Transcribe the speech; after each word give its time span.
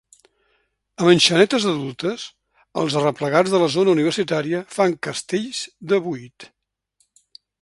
Amb 1.01 1.09
enxanetes 1.11 1.67
adultes, 1.71 2.23
els 2.83 2.97
Arreplegats 3.03 3.53
de 3.57 3.61
la 3.65 3.69
Zona 3.77 3.95
Universitària 3.99 4.65
fan 4.79 4.99
castells 5.09 5.65
de 5.93 6.05
vuit 6.09 6.51